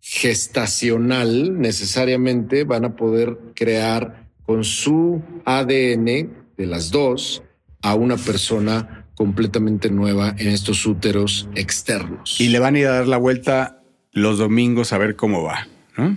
[0.00, 6.04] gestacional necesariamente, van a poder crear con su ADN
[6.56, 7.42] de las dos
[7.82, 12.40] a una persona completamente nueva en estos úteros externos.
[12.40, 13.82] Y le van a ir a dar la vuelta
[14.12, 15.68] los domingos a ver cómo va.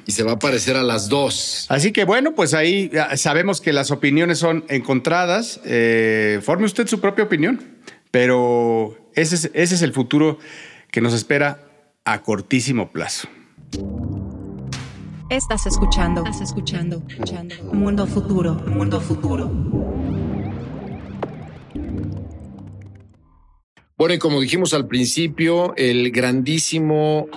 [0.05, 1.65] Y se va a parecer a las dos.
[1.69, 5.59] Así que bueno, pues ahí sabemos que las opiniones son encontradas.
[5.65, 7.61] Eh, forme usted su propia opinión,
[8.09, 10.39] pero ese es, ese es el futuro
[10.89, 11.67] que nos espera
[12.05, 13.27] a cortísimo plazo.
[15.29, 17.55] Estás escuchando, estás escuchando, escuchando.
[17.73, 19.51] Mundo futuro, mundo futuro.
[23.97, 27.27] Bueno, y como dijimos al principio, el grandísimo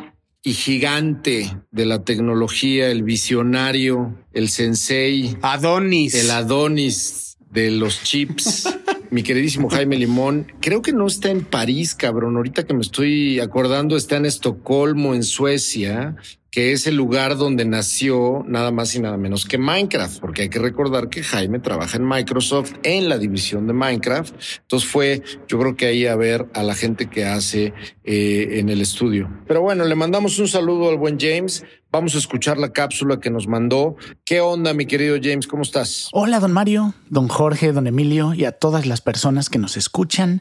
[0.43, 5.37] y gigante de la tecnología, el visionario, el sensei.
[5.43, 6.15] Adonis.
[6.15, 8.69] El Adonis de los chips.
[9.11, 12.37] mi queridísimo Jaime Limón, creo que no está en París, cabrón.
[12.37, 16.17] Ahorita que me estoy acordando, está en Estocolmo, en Suecia
[16.57, 20.49] que es el lugar donde nació nada más y nada menos que Minecraft, porque hay
[20.49, 24.35] que recordar que Jaime trabaja en Microsoft en la división de Minecraft.
[24.63, 28.71] Entonces fue, yo creo que ahí a ver a la gente que hace eh, en
[28.71, 29.31] el estudio.
[29.47, 31.63] Pero bueno, le mandamos un saludo al buen James.
[31.93, 33.97] Vamos a escuchar la cápsula que nos mandó.
[34.25, 35.47] ¿Qué onda, mi querido James?
[35.47, 36.09] ¿Cómo estás?
[36.13, 40.41] Hola, don Mario, don Jorge, don Emilio y a todas las personas que nos escuchan.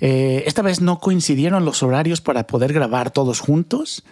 [0.00, 4.04] Eh, esta vez no coincidieron los horarios para poder grabar todos juntos.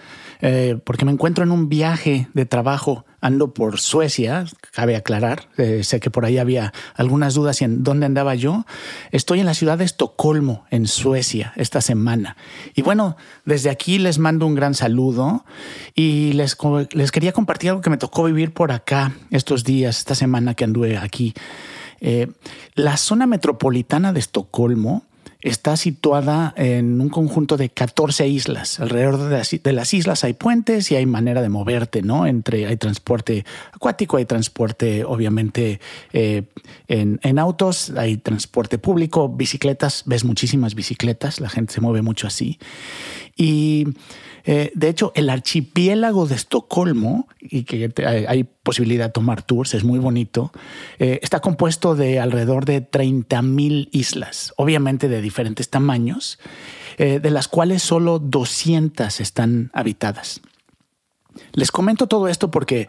[0.45, 5.85] Eh, porque me encuentro en un viaje de trabajo, ando por Suecia, cabe aclarar, eh,
[5.85, 8.67] sé que por ahí había algunas dudas en dónde andaba yo.
[9.13, 12.37] Estoy en la ciudad de Estocolmo, en Suecia, esta semana.
[12.75, 15.45] Y bueno, desde aquí les mando un gran saludo
[15.95, 16.59] y les,
[16.91, 20.65] les quería compartir algo que me tocó vivir por acá estos días, esta semana que
[20.65, 21.35] anduve aquí.
[22.01, 22.27] Eh,
[22.75, 25.05] la zona metropolitana de Estocolmo
[25.43, 28.81] está situada en un conjunto de 14 islas.
[28.81, 32.27] Alrededor de las, islas hay puentes y hay manera de moverte, ¿no?
[32.27, 35.81] Entre hay transporte acuático, hay transporte, obviamente,
[36.13, 36.45] eh,
[36.89, 42.29] en, en, autos, hay transporte público, bicicletas, ves muchísimas bicicletas, la gente se mueve mucho
[42.29, 42.59] así.
[43.37, 43.89] Y
[44.45, 49.85] eh, de hecho, el archipiélago de Estocolmo, y que hay posibilidad de tomar tours, es
[49.85, 50.53] muy bonito,
[50.99, 56.39] eh, está compuesto de alrededor de 30.000 islas, obviamente de diferentes tamaños,
[56.99, 60.41] eh, de las cuales solo 200 están habitadas.
[61.53, 62.89] Les comento todo esto porque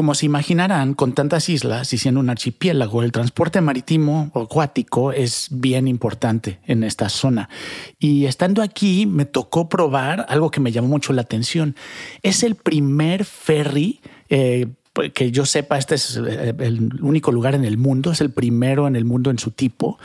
[0.00, 5.12] como se imaginarán, con tantas islas y siendo un archipiélago, el transporte marítimo o acuático
[5.12, 7.50] es bien importante en esta zona.
[7.98, 11.76] Y estando aquí, me tocó probar algo que me llamó mucho la atención.
[12.22, 14.00] Es el primer ferry.
[14.30, 14.68] Eh,
[15.12, 18.88] que yo sepa, este es eh, el único lugar en el mundo, es el primero
[18.88, 19.98] en el mundo en su tipo.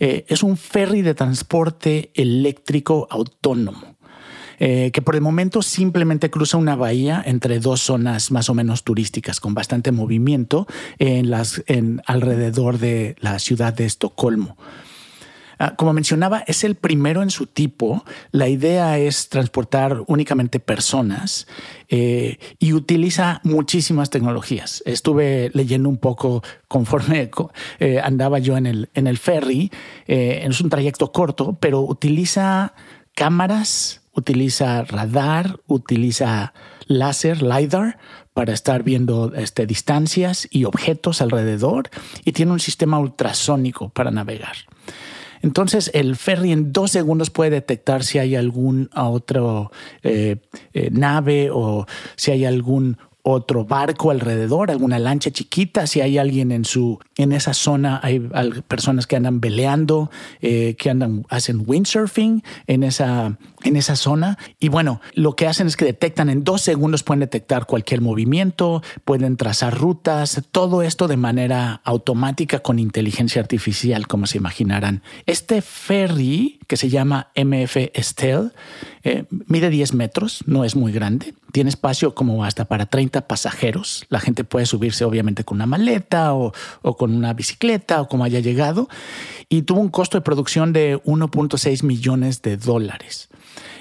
[0.00, 3.96] Eh, es un ferry de transporte eléctrico autónomo.
[4.62, 8.84] Eh, que por el momento simplemente cruza una bahía entre dos zonas más o menos
[8.84, 10.66] turísticas con bastante movimiento
[10.98, 14.58] en las, en, alrededor de la ciudad de Estocolmo.
[15.58, 18.04] Ah, como mencionaba, es el primero en su tipo.
[18.32, 21.46] La idea es transportar únicamente personas
[21.88, 24.82] eh, y utiliza muchísimas tecnologías.
[24.84, 27.30] Estuve leyendo un poco conforme
[27.78, 29.70] eh, andaba yo en el, en el ferry.
[30.06, 32.74] es un trayecto corto, pero utiliza
[33.14, 36.52] cámaras utiliza radar, utiliza
[36.86, 37.98] láser, LIDAR,
[38.34, 41.90] para estar viendo este, distancias y objetos alrededor
[42.24, 44.56] y tiene un sistema ultrasónico para navegar.
[45.42, 50.36] Entonces el ferry en dos segundos puede detectar si hay algún otro eh,
[50.74, 56.52] eh, nave o si hay algún otro barco alrededor, alguna lancha chiquita, si hay alguien
[56.52, 58.20] en su en esa zona, hay,
[58.68, 64.68] personas que andan veleando, eh, que andan hacen windsurfing en esa en esa zona y
[64.68, 69.36] bueno, lo que hacen es que detectan en dos segundos pueden detectar cualquier movimiento, pueden
[69.36, 75.02] trazar rutas, todo esto de manera automática con inteligencia artificial, como se imaginarán.
[75.26, 78.52] Este ferry que se llama MF Estel
[79.02, 84.06] eh, mide 10 metros, no es muy grande, tiene espacio como hasta para 30 pasajeros.
[84.08, 86.52] La gente puede subirse obviamente con una maleta o,
[86.96, 88.88] con una bicicleta o como haya llegado.
[89.48, 93.28] Y tuvo un costo de producción de 1.6 millones de dólares.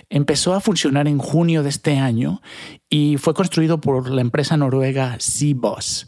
[0.10, 2.42] Empezó a funcionar en junio de este año
[2.90, 6.08] y fue construido por la empresa noruega Seabus.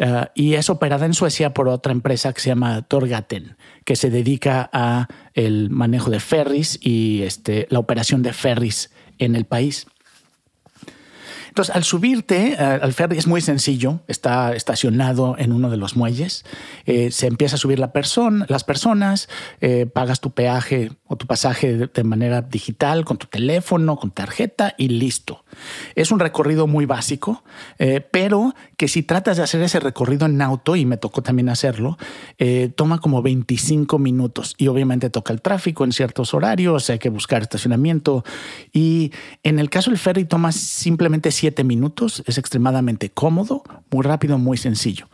[0.00, 4.10] Uh, y es operada en Suecia por otra empresa que se llama Torgaten, que se
[4.10, 9.86] dedica a el manejo de ferries y este, la operación de ferries en el país.
[11.52, 14.00] Entonces, al subirte eh, al ferry es muy sencillo.
[14.08, 16.46] Está estacionado en uno de los muelles.
[16.86, 19.28] Eh, se empieza a subir la persona, las personas,
[19.60, 24.74] eh, pagas tu peaje o tu pasaje de, manera digital con tu teléfono, con tarjeta
[24.78, 25.44] y listo.
[25.94, 27.44] Es un recorrido muy básico,
[28.10, 31.98] pero que si tratas de hacer ese recorrido en auto, y me tocó también hacerlo,
[32.74, 37.42] toma como 25 minutos y obviamente toca el tráfico en ciertos horarios, hay que buscar
[37.42, 38.24] estacionamiento
[38.72, 41.30] y en el caso del ferry toma simplemente
[41.64, 45.08] minutos, es extremadamente cómodo, muy rápido, muy sencillo.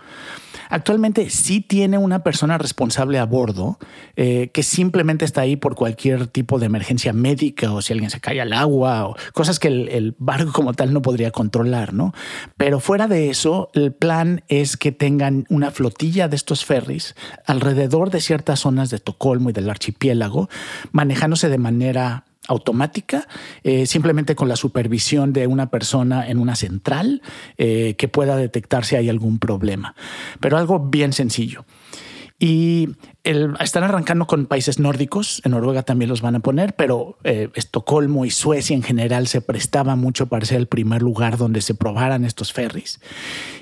[0.70, 3.78] Actualmente sí tiene una persona responsable a bordo
[4.16, 8.20] eh, que simplemente está ahí por cualquier tipo de emergencia médica o si alguien se
[8.20, 12.12] cae al agua o cosas que el, el, barco como tal no podría controlar, ¿no?
[12.56, 17.14] Pero fuera de eso, el plan es que tengan una flotilla de estos ferries
[17.46, 20.50] alrededor de ciertas zonas de Estocolmo y del archipiélago,
[20.92, 23.28] manejándose de manera automática,
[23.62, 27.22] eh, simplemente con la supervisión de una persona en una central
[27.56, 29.94] eh, que pueda detectar si hay algún problema.
[30.40, 31.64] Pero algo bien sencillo.
[32.40, 32.90] Y
[33.24, 38.24] están arrancando con países nórdicos, en Noruega también los van a poner, pero eh, Estocolmo
[38.24, 42.24] y Suecia en general se prestaba mucho para ser el primer lugar donde se probaran
[42.24, 43.00] estos ferries.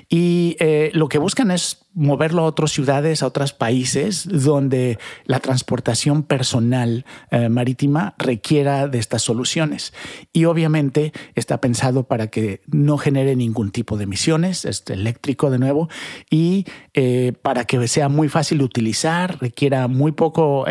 [0.09, 5.39] Y eh, lo que buscan es moverlo a otras ciudades, a otros países donde la
[5.39, 9.93] transportación personal eh, marítima requiera de estas soluciones.
[10.31, 15.59] Y obviamente está pensado para que no genere ningún tipo de emisiones, este eléctrico de
[15.59, 15.89] nuevo,
[16.29, 20.65] y eh, para que sea muy fácil de utilizar, requiera muy poco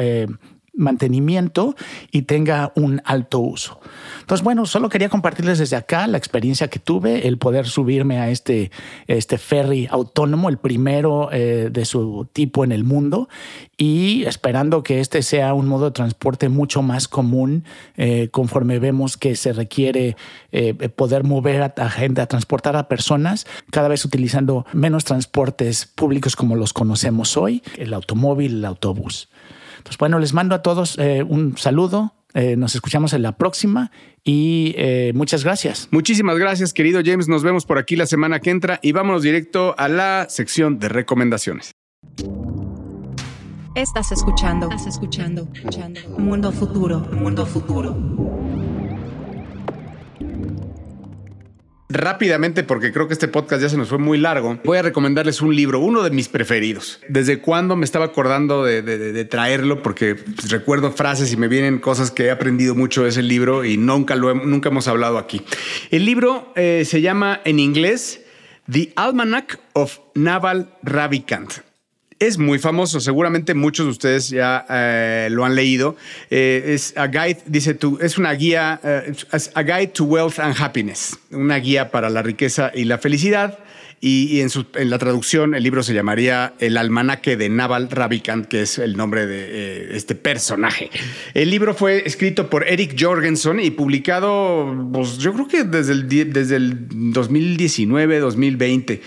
[0.76, 1.74] mantenimiento
[2.10, 3.80] y tenga un alto uso.
[4.20, 8.30] Entonces, bueno, solo quería compartirles desde acá la experiencia que tuve, el poder subirme a
[8.30, 8.70] este,
[9.06, 13.28] este ferry autónomo, el primero eh, de su tipo en el mundo,
[13.76, 17.64] y esperando que este sea un modo de transporte mucho más común
[17.96, 20.16] eh, conforme vemos que se requiere
[20.52, 26.36] eh, poder mover a, gente, a transportar a personas, cada vez utilizando menos transportes públicos
[26.36, 29.28] como los conocemos hoy, el automóvil, el autobús.
[29.87, 32.14] Pues bueno, les mando a todos eh, un saludo.
[32.34, 33.91] Eh, nos escuchamos en la próxima
[34.22, 35.89] y eh, muchas gracias.
[35.91, 37.28] Muchísimas gracias, querido James.
[37.28, 40.89] Nos vemos por aquí la semana que entra y vámonos directo a la sección de
[40.89, 41.72] recomendaciones.
[43.74, 46.01] Estás escuchando, estás escuchando, escuchando.
[46.18, 47.97] Mundo futuro, mundo futuro.
[51.89, 55.41] Rápidamente, porque creo que este podcast ya se nos fue muy largo, voy a recomendarles
[55.41, 57.01] un libro, uno de mis preferidos.
[57.09, 62.11] Desde cuando me estaba acordando de traerlo, porque pues, recuerdo frases y me vienen cosas
[62.11, 65.43] que he aprendido mucho de ese libro y nunca, lo, nunca hemos hablado aquí.
[65.91, 68.22] El libro eh, se llama en inglés
[68.70, 71.53] The Almanac of Naval Ravikant.
[72.18, 75.96] Es muy famoso, seguramente muchos de ustedes ya eh, lo han leído.
[76.30, 79.12] Eh, es a guide, dice es una guía, eh,
[79.54, 83.58] a guide to wealth and happiness, una guía para la riqueza y la felicidad.
[84.00, 84.50] Y, en,
[84.90, 89.26] la traducción el libro se llamaría El almanaque de Naval Ravikant, que es el nombre
[89.26, 90.90] de este personaje.
[91.34, 96.08] El libro fue escrito por Eric Jorgensen y publicado, pues yo creo que desde el,
[96.08, 96.76] desde el
[97.12, 99.02] 2019, 2020.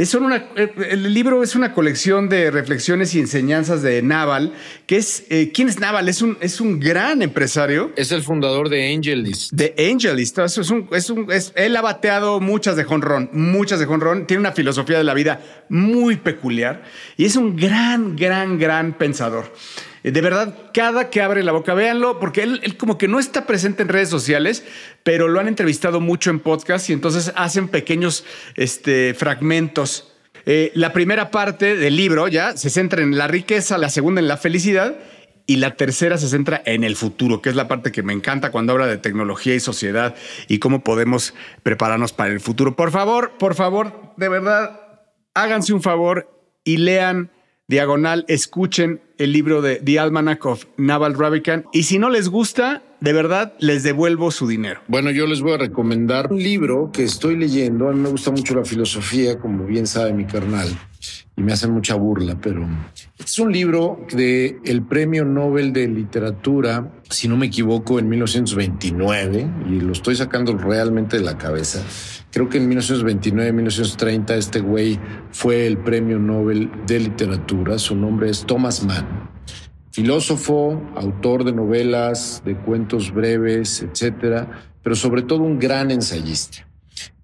[0.00, 4.54] Es una, el libro es una colección de reflexiones y enseñanzas de Naval,
[4.86, 6.08] que es, eh, ¿quién es Naval?
[6.08, 7.92] Es un, es un gran empresario.
[7.96, 9.52] Es el fundador de Angelist.
[9.52, 10.38] De Angelist.
[10.38, 14.26] Es un, es un, es, él ha bateado muchas de jonrón, muchas de jonrón.
[14.26, 16.82] Tiene una filosofía de la vida muy peculiar
[17.18, 19.52] y es un gran, gran, gran pensador.
[20.02, 23.46] De verdad, cada que abre la boca, véanlo, porque él, él, como que no está
[23.46, 24.64] presente en redes sociales,
[25.02, 28.24] pero lo han entrevistado mucho en podcast y entonces hacen pequeños
[28.56, 30.10] este, fragmentos.
[30.46, 34.28] Eh, la primera parte del libro ya se centra en la riqueza, la segunda en
[34.28, 34.96] la felicidad
[35.46, 38.50] y la tercera se centra en el futuro, que es la parte que me encanta
[38.50, 40.14] cuando habla de tecnología y sociedad
[40.48, 42.76] y cómo podemos prepararnos para el futuro.
[42.76, 44.80] Por favor, por favor, de verdad,
[45.34, 46.30] háganse un favor
[46.64, 47.30] y lean
[47.66, 51.66] diagonal, escuchen el libro de The Almanac of Naval Ravikant.
[51.74, 54.80] Y si no les gusta, de verdad, les devuelvo su dinero.
[54.88, 57.90] Bueno, yo les voy a recomendar un libro que estoy leyendo.
[57.90, 60.68] A mí me gusta mucho la filosofía, como bien sabe mi carnal,
[61.36, 62.66] y me hacen mucha burla, pero
[63.18, 69.48] es un libro de el Premio Nobel de Literatura, si no me equivoco, en 1929,
[69.68, 71.84] y lo estoy sacando realmente de la cabeza.
[72.32, 75.00] Creo que en 1929, 1930 este güey
[75.32, 77.76] fue el Premio Nobel de Literatura.
[77.78, 79.30] Su nombre es Thomas Mann.
[79.90, 84.48] Filósofo, autor de novelas, de cuentos breves, etcétera,
[84.82, 86.68] pero sobre todo un gran ensayista.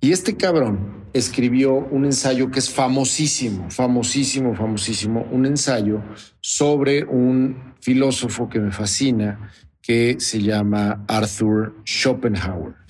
[0.00, 6.02] Y este cabrón escribió un ensayo que es famosísimo, famosísimo, famosísimo, un ensayo
[6.40, 12.85] sobre un filósofo que me fascina, que se llama Arthur Schopenhauer.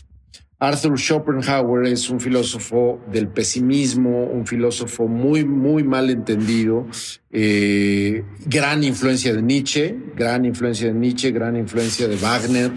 [0.59, 6.87] Arthur Schopenhauer es un filósofo del pesimismo, un filósofo muy, muy mal entendido,
[7.31, 12.73] eh, gran influencia de Nietzsche, gran influencia de Nietzsche, gran influencia de Wagner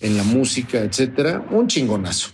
[0.00, 2.30] en la música, etcétera, un chingonazo.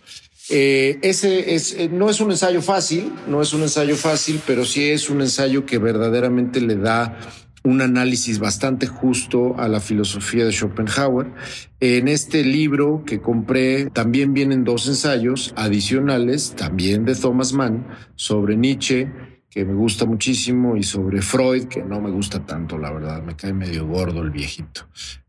[0.49, 4.65] Eh, ese es, eh, no es un ensayo fácil, no es un ensayo fácil, pero
[4.65, 7.19] sí es un ensayo que verdaderamente le da
[7.67, 11.33] un análisis bastante justo a la filosofía de Schopenhauer.
[11.81, 18.57] En este libro que compré también vienen dos ensayos adicionales, también de Thomas Mann, sobre
[18.57, 19.11] Nietzsche,
[19.51, 23.35] que me gusta muchísimo, y sobre Freud, que no me gusta tanto, la verdad, me
[23.35, 24.83] cae medio gordo el viejito.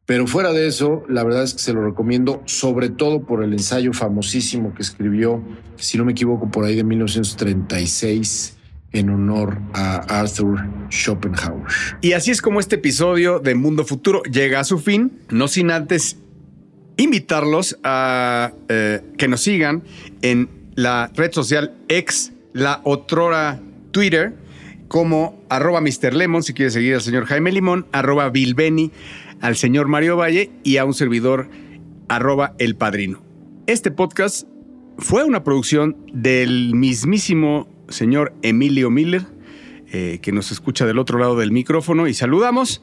[0.05, 3.51] Pero fuera de eso, la verdad es que se lo recomiendo, sobre todo por el
[3.53, 5.43] ensayo famosísimo que escribió,
[5.75, 8.56] si no me equivoco, por ahí de 1936
[8.97, 11.67] en honor a Arthur Schopenhauer.
[12.01, 15.71] Y así es como este episodio de Mundo Futuro llega a su fin, no sin
[15.71, 16.17] antes
[16.97, 19.83] invitarlos a eh, que nos sigan
[20.21, 23.59] en la red social ex, la otrora
[23.91, 24.33] Twitter,
[24.87, 26.13] como arroba Mr.
[26.13, 28.91] Lemon, si quiere seguir al señor Jaime Limón, arroba Bilbeni,
[29.41, 31.49] al señor Mario Valle y a un servidor
[32.07, 33.21] arroba El Padrino.
[33.67, 34.47] Este podcast
[34.97, 39.25] fue una producción del mismísimo señor Emilio Miller,
[39.91, 42.81] eh, que nos escucha del otro lado del micrófono y saludamos.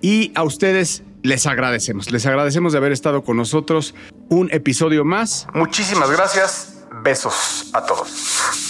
[0.00, 3.94] Y a ustedes les agradecemos, les agradecemos de haber estado con nosotros
[4.28, 5.46] un episodio más.
[5.54, 6.84] Muchísimas gracias.
[7.02, 8.69] Besos a todos.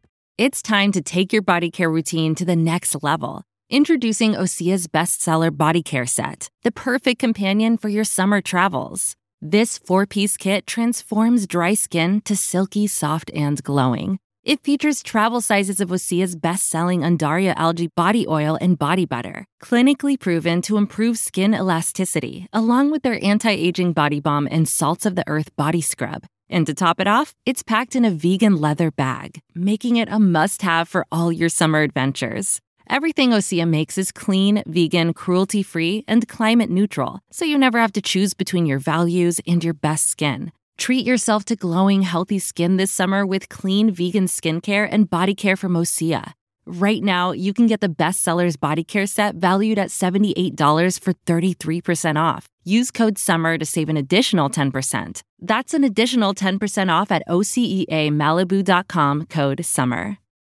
[0.37, 3.43] It's time to take your body care routine to the next level.
[3.69, 9.15] Introducing Osea's bestseller body care set, the perfect companion for your summer travels.
[9.41, 14.19] This four piece kit transforms dry skin to silky, soft, and glowing.
[14.43, 19.45] It features travel sizes of Osea's best selling Undaria algae body oil and body butter,
[19.61, 25.05] clinically proven to improve skin elasticity, along with their anti aging body balm and salts
[25.05, 26.25] of the earth body scrub.
[26.51, 30.19] And to top it off, it's packed in a vegan leather bag, making it a
[30.19, 32.59] must have for all your summer adventures.
[32.89, 37.93] Everything Osea makes is clean, vegan, cruelty free, and climate neutral, so you never have
[37.93, 40.51] to choose between your values and your best skin.
[40.77, 45.55] Treat yourself to glowing, healthy skin this summer with clean vegan skincare and body care
[45.55, 46.33] from Osea.
[46.65, 52.17] Right now, you can get the bestsellers body care set valued at $78 for 33%
[52.17, 52.47] off.
[52.63, 55.21] Use code SUMMER to save an additional 10%.
[55.39, 60.20] That's an additional 10% off at OCEAMalibu.com code SUMMER.